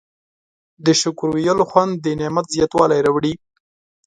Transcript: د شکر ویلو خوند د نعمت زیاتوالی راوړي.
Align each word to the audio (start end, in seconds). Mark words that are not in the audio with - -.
د 0.85 0.87
شکر 1.01 1.27
ویلو 1.35 1.65
خوند 1.69 1.93
د 1.99 2.07
نعمت 2.19 2.45
زیاتوالی 2.55 2.99
راوړي. 3.05 3.33